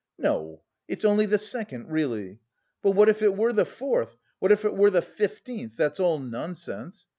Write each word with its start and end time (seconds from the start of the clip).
"No, 0.17 0.63
it's 0.87 1.05
only 1.05 1.27
the 1.27 1.37
second, 1.37 1.91
really! 1.91 2.39
But 2.81 2.93
what 2.93 3.07
if 3.07 3.21
it 3.21 3.37
were 3.37 3.53
the 3.53 3.65
fourth, 3.67 4.17
what 4.39 4.51
if 4.51 4.65
it 4.65 4.75
were 4.75 4.89
the 4.89 5.03
fifteenth, 5.03 5.77
that's 5.77 5.99
all 5.99 6.17
nonsense! 6.17 7.05